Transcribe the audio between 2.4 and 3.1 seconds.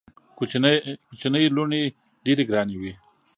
ګراني وي.